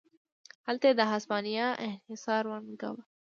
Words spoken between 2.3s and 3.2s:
وننګاوه.